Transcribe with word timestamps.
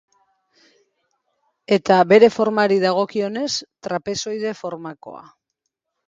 Eta, 1.75 1.97
bere 2.11 2.29
formari 2.35 2.79
dagokionez, 2.83 3.49
trapezoide 3.89 4.55
formakoa. 4.63 5.21